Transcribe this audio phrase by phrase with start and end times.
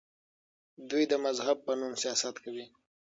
[0.89, 2.65] دوی د مذهب په نوم سیاست کوي.